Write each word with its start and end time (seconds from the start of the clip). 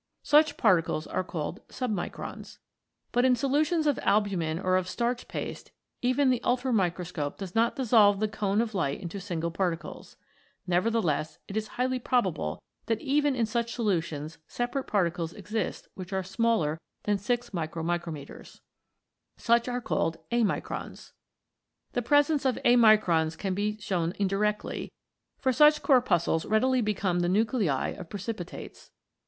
Such 0.23 0.57
particles 0.57 1.05
are 1.05 1.23
called 1.23 1.59
Submicrons. 1.67 2.57
But 3.11 3.23
in 3.23 3.35
solutions 3.35 3.85
of 3.85 3.99
albumin 4.01 4.57
or 4.57 4.75
of 4.75 4.87
starch 4.89 5.27
paste 5.27 5.69
even 6.01 6.31
the 6.31 6.41
ultramicroscope 6.43 7.37
does 7.37 7.53
not 7.53 7.75
dissolve 7.75 8.19
the 8.19 8.27
cone 8.27 8.61
of 8.61 8.73
light 8.73 8.99
into 8.99 9.19
single 9.19 9.51
particles. 9.51 10.17
Nevertheless, 10.65 11.37
it 11.47 11.55
is 11.55 11.67
highly 11.77 11.99
probable 11.99 12.63
that 12.87 12.99
even 12.99 13.35
in 13.35 13.45
such 13.45 13.73
solutions 13.75 14.39
separate 14.47 14.85
particles 14.85 15.33
exist 15.33 15.87
which 15.93 16.11
are 16.11 16.23
smaller 16.23 16.79
than 17.03 17.19
6 17.19 17.51
fifj,. 17.51 18.59
Such 19.37 19.67
are 19.67 19.81
called 19.81 20.17
Amicrons. 20.31 21.11
The 21.91 22.01
presence 22.01 22.43
of 22.43 22.57
amicrons 22.65 23.37
can 23.37 23.53
be 23.53 23.77
shown 23.79 24.13
indirectly, 24.17 24.91
for 25.37 25.53
such 25.53 25.83
corpuscules 25.83 26.49
readily 26.49 26.81
become 26.81 27.19
the 27.19 27.29
nuclei 27.29 27.89
of 27.89 28.09
pre 28.09 28.19
cipitates. 28.19 28.89